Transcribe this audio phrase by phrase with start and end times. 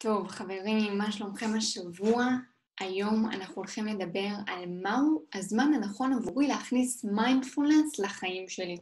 [0.00, 2.26] טוב, חברים, מה שלומכם השבוע?
[2.80, 8.76] היום אנחנו הולכים לדבר על מהו הזמן הנכון עבורי להכניס מיינדפולנס לחיים שלי.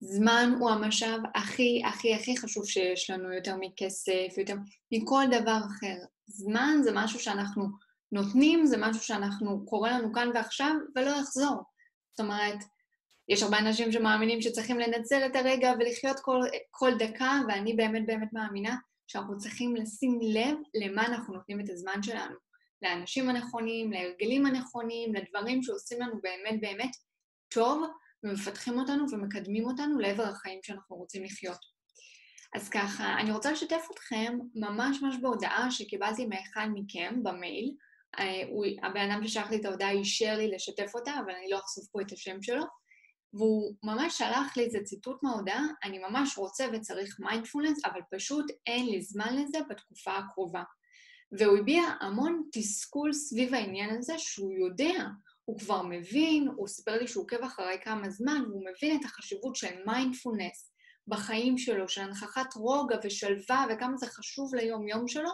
[0.00, 4.54] זמן הוא המשאב הכי הכי הכי חשוב שיש לנו, יותר מכסף, יותר
[4.92, 5.96] מכל דבר אחר.
[6.26, 7.64] זמן זה משהו שאנחנו
[8.12, 11.62] נותנים, זה משהו שאנחנו, קורה לנו כאן ועכשיו, ולא יחזור.
[12.10, 12.58] זאת אומרת,
[13.28, 16.40] יש הרבה אנשים שמאמינים שצריכים לנצל את הרגע ולחיות כל,
[16.70, 18.76] כל דקה, ואני באמת באמת מאמינה
[19.06, 22.34] שאנחנו צריכים לשים לב למה אנחנו נותנים את הזמן שלנו.
[22.82, 26.90] לאנשים הנכונים, להרגלים הנכונים, לדברים שעושים לנו באמת באמת
[27.54, 27.84] טוב,
[28.24, 31.74] ומפתחים אותנו ומקדמים אותנו לעבר החיים שאנחנו רוצים לחיות.
[32.54, 37.74] אז ככה, אני רוצה לשתף אתכם ממש ממש בהודעה שקיבלתי מאחד מכם במייל.
[38.18, 38.42] אה,
[38.88, 42.00] הבן אדם ששלח לי את ההודעה אישר לי לשתף אותה, אבל אני לא אחשוף פה
[42.00, 42.64] את השם שלו.
[43.34, 48.86] והוא ממש שלח לי איזה ציטוט מההודעה, אני ממש רוצה וצריך מיינדפולנס, אבל פשוט אין
[48.86, 50.62] לי זמן לזה בתקופה הקרובה.
[51.38, 55.04] והוא הביע המון תסכול סביב העניין הזה, שהוא יודע,
[55.44, 59.56] הוא כבר מבין, הוא סיפר לי שהוא עוקב אחרי כמה זמן, והוא מבין את החשיבות
[59.56, 60.72] של מיינדפולנס
[61.08, 65.30] בחיים שלו, של הנכחת רוגע ושלווה, וכמה זה חשוב ליום-יום שלו,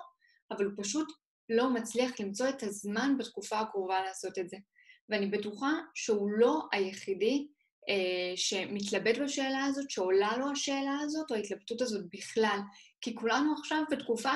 [0.51, 1.13] אבל הוא פשוט
[1.49, 4.57] לא מצליח למצוא את הזמן בתקופה הקרובה לעשות את זה.
[5.09, 7.49] ואני בטוחה שהוא לא היחידי
[8.37, 12.59] שמתלבט בשאלה הזאת, שעולה לו השאלה הזאת, או ההתלבטות הזאת בכלל.
[13.01, 14.33] כי כולנו עכשיו בתקופה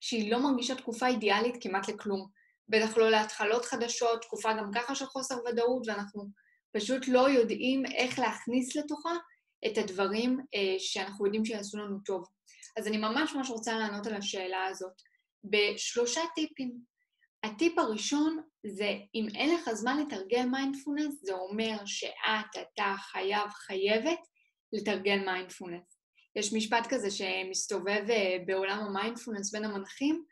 [0.00, 2.28] שהיא לא מרגישה תקופה אידיאלית כמעט לכלום.
[2.68, 6.24] בטח לא להתחלות חדשות, תקופה גם ככה של חוסר ודאות, ואנחנו
[6.72, 9.14] פשוט לא יודעים איך להכניס לתוכה
[9.66, 12.28] את הדברים אה, שאנחנו יודעים שיעשו לנו טוב.
[12.76, 15.02] אז אני ממש ממש רוצה לענות על השאלה הזאת
[15.44, 16.89] בשלושה טיפים.
[17.44, 24.18] הטיפ הראשון זה, אם אין לך זמן לתרגל מיינדפולנס, זה אומר שאת, אתה חייב, חייבת
[24.72, 26.00] לתרגל מיינדפולנס.
[26.36, 30.24] יש משפט כזה שמסתובב אה, בעולם המיינדפולנס בין המנחים,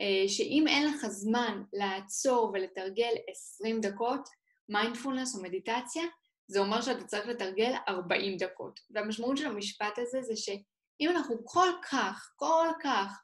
[0.00, 4.28] אה, שאם אין לך זמן לעצור ולתרגל 20 דקות
[4.68, 6.02] מיינדפולנס או מדיטציה,
[6.46, 8.80] זה אומר שאתה צריך לתרגל 40 דקות.
[8.90, 13.20] והמשמעות של המשפט הזה זה שאם אנחנו כל כך, כל כך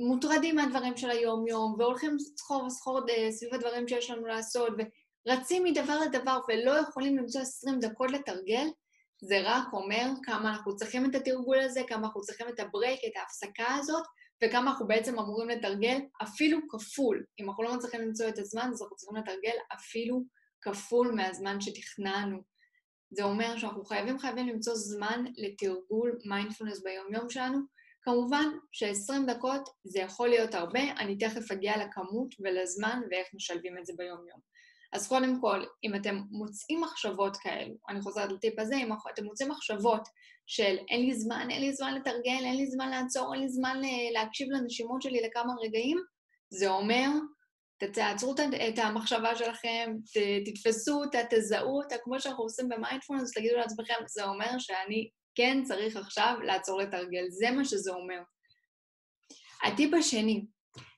[0.00, 4.72] מוטרדים מהדברים של היום-יום, והולכים סחור וסחור אה, סביב הדברים שיש לנו לעשות,
[5.26, 8.66] ורצים מדבר לדבר ולא יכולים למצוא 20 דקות לתרגל,
[9.22, 13.00] זה רק אומר כמה אנחנו צריכים את התרגול הזה, כמה אנחנו צריכים את ה break,
[13.06, 14.04] את ההפסקה הזאת,
[14.44, 17.24] וכמה אנחנו בעצם אמורים לתרגל אפילו כפול.
[17.40, 20.24] אם אנחנו לא מצליחים למצוא את הזמן, אז אנחנו צריכים לתרגל אפילו
[20.60, 22.38] כפול מהזמן שתכננו.
[23.10, 27.58] זה אומר שאנחנו חייבים חייבים למצוא זמן לתרגול מיינדפולנס ביום-יום שלנו,
[28.02, 33.86] כמובן ש-20 דקות זה יכול להיות הרבה, אני תכף אגיע לכמות ולזמן ואיך משלבים את
[33.86, 34.40] זה ביום-יום.
[34.92, 39.48] אז קודם כל, אם אתם מוצאים מחשבות כאלו, אני חוזרת לטיפ הזה, אם אתם מוצאים
[39.48, 40.08] מחשבות
[40.46, 43.80] של אין לי זמן, אין לי זמן לתרגל, אין לי זמן לעצור, אין לי זמן
[44.12, 45.98] להקשיב לנשימות שלי לכמה רגעים,
[46.50, 47.08] זה אומר,
[47.92, 48.34] תעצרו
[48.68, 49.96] את המחשבה שלכם,
[50.44, 55.96] תתפסו אותה, תזהו אותה, כמו שאנחנו עושים במיינדפולנס, תגידו לעצמכם, זה אומר שאני כן צריך
[55.96, 58.20] עכשיו לעצור לתרגל, זה מה שזה אומר.
[59.62, 60.44] הטיפ השני,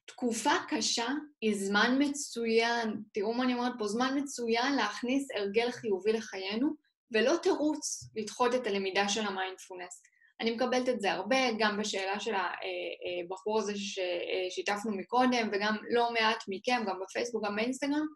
[0.07, 1.09] תקופה קשה
[1.41, 6.69] היא זמן מצוין, תראו מה אני אומרת פה, זמן מצוין להכניס הרגל חיובי לחיינו,
[7.13, 10.03] ולא תירוץ לדחות את הלמידה של המיינדפולנס.
[10.41, 16.45] אני מקבלת את זה הרבה, גם בשאלה של הבחור הזה ששיתפנו מקודם, וגם לא מעט
[16.49, 18.07] מכם, גם בפייסבוק, גם באינסטגרם,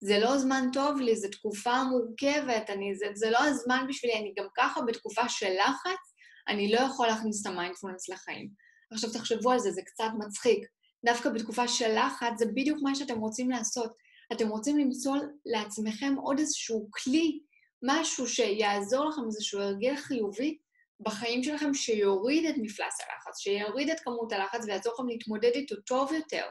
[0.00, 4.34] זה לא זמן טוב לי, זו תקופה מורכבת, אני, זה, זה לא הזמן בשבילי, אני
[4.38, 6.14] גם ככה בתקופה של לחץ,
[6.48, 8.48] אני לא יכול להכניס את המיינדפולנס לחיים.
[8.92, 10.66] עכשיו תחשבו על זה, זה קצת מצחיק.
[11.04, 13.92] דווקא בתקופה של לחץ, זה בדיוק מה שאתם רוצים לעשות.
[14.32, 17.40] אתם רוצים למצוא לעצמכם עוד איזשהו כלי,
[17.82, 20.58] משהו שיעזור לכם, איזשהו הרגל חיובי
[21.00, 26.12] בחיים שלכם, שיוריד את מפלס הלחץ, שיוריד את כמות הלחץ ויעזור לכם להתמודד איתו טוב
[26.12, 26.44] יותר.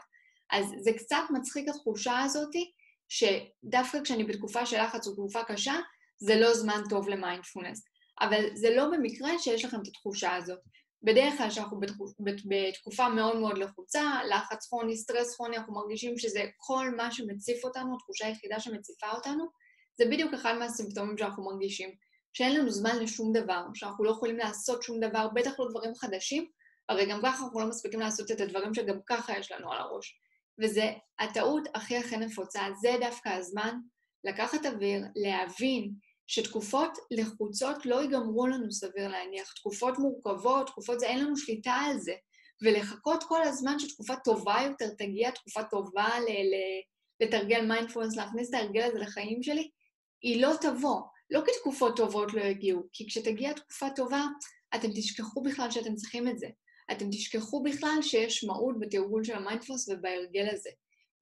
[0.52, 2.72] אז זה קצת מצחיק התחושה הזאתי,
[3.10, 5.76] שדווקא כשאני בתקופה של לחץ או תקופה קשה,
[6.18, 7.86] זה לא זמן טוב למיינדפולנס.
[8.22, 10.59] אבל זה לא במקרה שיש לכם את התחושה הזאת.
[11.03, 11.79] בדרך כלל כשאנחנו
[12.46, 17.96] בתקופה מאוד מאוד לחוצה, לחץ כרוני, סטרס כרוני, אנחנו מרגישים שזה כל מה שמציף אותנו,
[17.96, 19.46] התחושה היחידה שמציפה אותנו,
[19.97, 21.96] זה בדיוק אחד מהסימפטומים שאנחנו מרגישים.
[22.34, 26.46] שאין לנו זמן לשום דבר, שאנחנו לא יכולים לעשות שום דבר, בטח לא דברים חדשים,
[26.90, 30.20] הרי גם ככה אנחנו לא מספיקים לעשות את הדברים שגם ככה יש לנו על הראש.
[30.59, 33.78] וזה הטעות הכי הכי נפוצה, זה דווקא הזמן
[34.23, 35.91] לקחת אוויר, להבין
[36.28, 39.53] שתקופות לחוצות לא ייגמרו לנו, סביר להניח.
[39.53, 42.13] תקופות מורכבות, תקופות זה, אין לנו שליטה על זה.
[42.61, 48.53] ולחכות כל הזמן שתקופה טובה יותר תגיע, תקופה טובה ל- ל- לתרגל מיינדפולנס, להכניס את
[48.53, 49.69] ההרגל הזה לחיים שלי,
[50.22, 51.02] היא לא תבוא.
[51.29, 54.23] לא כי תקופות טובות לא יגיעו, כי כשתגיע תקופה טובה,
[54.75, 56.47] אתם תשכחו בכלל שאתם צריכים את זה.
[56.91, 60.70] אתם תשכחו בכלל שיש מהות בתרגול של המיינדפלוס ובהרגל הזה.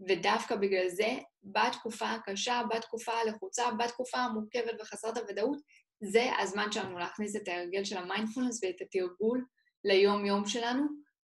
[0.09, 5.57] ודווקא בגלל זה, בתקופה הקשה, בתקופה הלחוצה, בתקופה המורכבת וחסרת הוודאות,
[6.03, 9.45] זה הזמן שלנו להכניס את ההרגל של המיינדפולנס ואת התרגול
[9.85, 10.83] ליום-יום שלנו.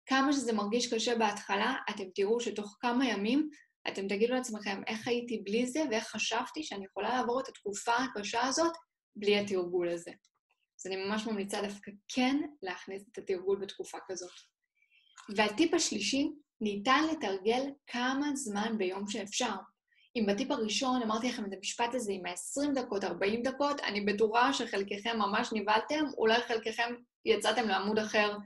[0.06, 3.50] כמה שזה מרגיש קשה בהתחלה, אתם תראו שתוך כמה ימים
[3.88, 8.42] אתם תגידו לעצמכם איך הייתי בלי זה ואיך חשבתי שאני יכולה לעבור את התקופה הקשה
[8.42, 8.74] הזאת
[9.16, 10.12] בלי התרגול הזה.
[10.80, 14.32] אז אני ממש ממליצה דווקא כן להכניס את התרגול בתקופה כזאת.
[15.36, 16.30] והטיפ השלישי,
[16.62, 19.54] ניתן לתרגל כמה זמן ביום שאפשר.
[20.16, 24.54] אם בטיפ הראשון אמרתי לכם את המשפט הזה עם ה-20 דקות, 40 דקות, אני בטוחה
[24.54, 26.96] שחלקכם ממש נבהלתם, אולי חלקכם
[27.26, 28.38] יצאתם לעמוד אחר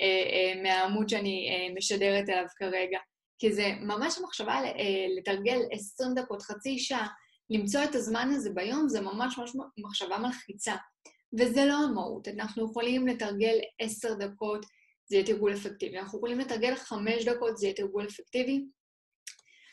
[0.00, 2.98] אה, אה, מהעמוד שאני אה, משדרת אליו כרגע.
[3.38, 7.08] כי זה ממש מחשבה אה, לתרגל 20 דקות, חצי שעה,
[7.50, 10.74] למצוא את הזמן הזה ביום, זה ממש ממש מחשבה מלחיצה.
[11.38, 14.66] וזה לא המהות, אנחנו יכולים לתרגל 10 דקות,
[15.06, 15.98] זה יהיה תרגול אפקטיבי.
[15.98, 18.64] אנחנו יכולים לתרגל 5 דקות, זה יהיה תרגול אפקטיבי.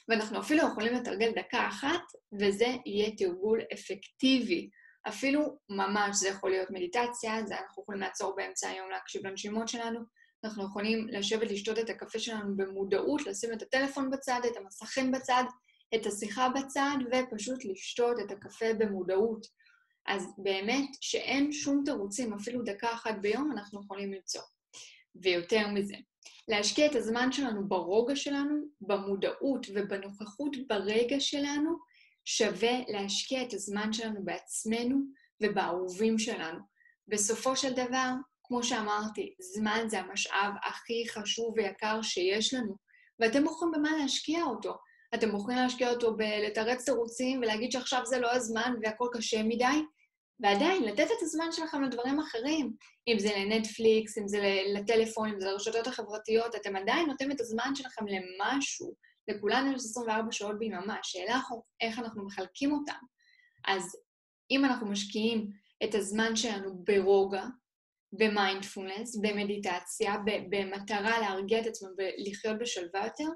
[0.09, 2.01] ואנחנו אפילו יכולים לתרגל דקה אחת,
[2.39, 4.69] וזה יהיה תרגול אפקטיבי.
[5.07, 9.99] אפילו ממש, זה יכול להיות מדיטציה, זה אנחנו יכולים לעצור באמצע היום להקשיב לנשימות שלנו,
[10.43, 15.43] אנחנו יכולים לשבת לשתות את הקפה שלנו במודעות, לשים את הטלפון בצד, את המסכים בצד,
[15.95, 19.47] את השיחה בצד, ופשוט לשתות את הקפה במודעות.
[20.09, 24.41] אז באמת שאין שום תירוצים, אפילו דקה אחת ביום אנחנו יכולים למצוא.
[25.15, 25.95] ויותר מזה,
[26.47, 31.77] להשקיע את הזמן שלנו ברוגע שלנו, במודעות ובנוכחות ברגע שלנו,
[32.25, 34.97] שווה להשקיע את הזמן שלנו בעצמנו
[35.43, 36.59] ובאהובים שלנו.
[37.07, 38.11] בסופו של דבר,
[38.43, 42.75] כמו שאמרתי, זמן זה המשאב הכי חשוב ויקר שיש לנו,
[43.19, 44.73] ואתם בוחרים במה להשקיע אותו.
[45.15, 49.65] אתם בוחרים להשקיע אותו בלתרץ תירוצים ולהגיד שעכשיו זה לא הזמן והכל קשה מדי,
[50.39, 52.73] ועדיין, לתת את הזמן שלכם לדברים אחרים,
[53.07, 57.75] אם זה לנטפליקס, אם זה לטלפון, אם זה לרשתות החברתיות, אתם עדיין נותנים את הזמן
[57.75, 58.93] שלכם למשהו.
[59.27, 61.39] לכולנו יש 24 שעות ביממה, השאלה
[61.81, 62.99] איך אנחנו מחלקים אותם.
[63.67, 63.95] אז
[64.51, 65.49] אם אנחנו משקיעים
[65.83, 67.43] את הזמן שלנו ברוגע,
[68.13, 70.15] במיינדפולנס, במדיטציה,
[70.49, 73.29] במטרה להרגיע את עצמנו ולחיות בשלווה יותר,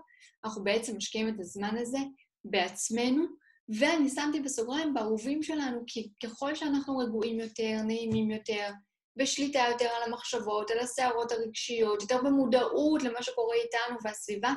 [0.45, 1.97] אנחנו בעצם משקיעים את הזמן הזה
[2.45, 3.25] בעצמנו,
[3.69, 8.69] ואני שמתי בסוגריים באהובים שלנו, כי ככל שאנחנו רגועים יותר, נעימים יותר,
[9.15, 14.53] בשליטה יותר על המחשבות, על הסערות הרגשיות, יותר במודעות למה שקורה איתנו והסביבה,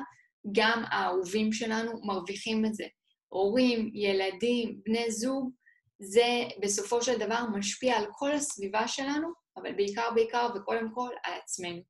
[0.51, 2.85] גם האהובים שלנו מרוויחים את זה.
[3.29, 5.51] הורים, ילדים, בני זוג,
[5.99, 9.27] זה בסופו של דבר משפיע על כל הסביבה שלנו,
[9.57, 11.81] אבל בעיקר, בעיקר וקודם כל על עצמנו.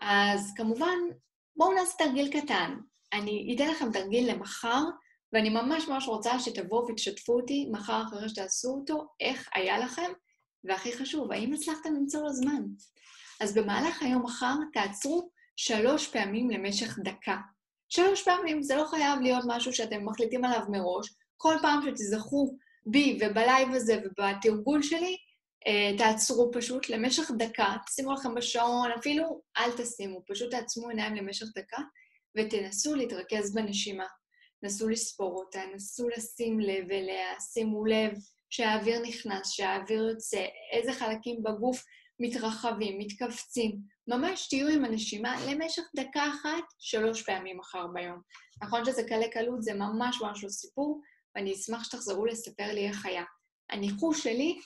[0.00, 0.98] אז כמובן,
[1.56, 2.76] בואו נעשה תרגיל קטן.
[3.12, 4.82] אני אתן לכם תרגיל למחר,
[5.32, 10.12] ואני ממש ממש רוצה שתבואו ותשתפו אותי מחר אחרי שתעשו אותו, איך היה לכם,
[10.64, 12.62] והכי חשוב, האם הצלחתם למצוא לו זמן?
[13.40, 17.36] אז במהלך היום מחר תעצרו שלוש פעמים למשך דקה.
[17.88, 21.14] שלוש פעמים, זה לא חייב להיות משהו שאתם מחליטים עליו מראש.
[21.36, 22.56] כל פעם שתזכרו
[22.86, 25.16] בי וב live הזה ובתרגול שלי,
[25.66, 31.46] אה, תעצרו פשוט למשך דקה, תשימו לכם בשעון, אפילו אל תשימו, פשוט תעצמו עיניים למשך
[31.56, 31.82] דקה
[32.38, 34.06] ותנסו להתרכז בנשימה.
[34.66, 38.12] נסו לספור אותה, נסו לשים לב אליה, שימו לב
[38.50, 41.84] שהאוויר נכנס, שהאוויר יוצא, איזה חלקים בגוף
[42.20, 43.78] מתרחבים, מתכווצים.
[44.08, 48.20] ממש תהיו עם הנשימה למשך דקה אחת, שלוש פעמים מחר ביום.
[48.62, 51.00] נכון שזה קלה קלות, זה ממש ממש לא סיפור,
[51.34, 53.24] ואני אשמח שתחזרו לספר לי איך היה.
[53.70, 54.58] הניחוש שלי,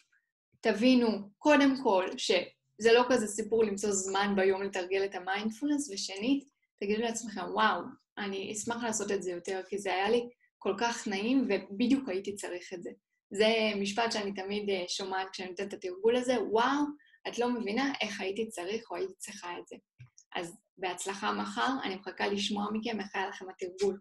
[0.61, 1.09] תבינו,
[1.39, 6.50] קודם כל, שזה לא כזה סיפור למצוא זמן ביום לתרגל את המיינדפולנס, ושנית,
[6.81, 7.81] תגידו לעצמכם, וואו,
[8.19, 12.35] אני אשמח לעשות את זה יותר, כי זה היה לי כל כך נעים, ובדיוק הייתי
[12.35, 12.91] צריך את זה.
[13.33, 13.47] זה
[13.77, 16.85] משפט שאני תמיד אה, שומעת כשאני נותנת את התרגול הזה, וואו,
[17.29, 19.77] את לא מבינה איך הייתי צריך או הייתי צריכה את זה.
[20.35, 24.01] אז בהצלחה מחר, אני מחכה לשמוע מכם איך היה לכם התרגול.